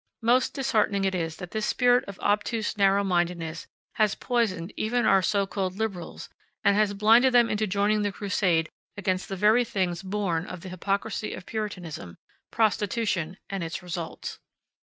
[0.23, 3.67] Most disheartening it is that this spirit of obtuse narrow mindedness
[3.97, 6.27] has poisoned even our so called liberals,
[6.63, 8.67] and has blinded them into joining the crusade
[8.97, 12.17] against the very things born of the hypocrisy of Puritanism
[12.49, 14.39] prostitution and its results.